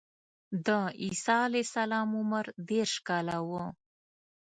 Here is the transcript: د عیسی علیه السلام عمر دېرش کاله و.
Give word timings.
د 0.65 0.67
عیسی 1.01 1.37
علیه 1.47 1.65
السلام 1.67 2.09
عمر 2.19 2.45
دېرش 2.69 2.93
کاله 3.07 3.37
و. 3.47 3.49